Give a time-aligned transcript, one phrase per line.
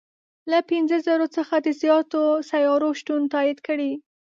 [0.51, 3.91] له پنځه زرو څخه د زیاتو سیارو شتون تایید کړی.